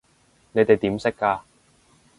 [0.53, 1.41] 你哋點識㗎？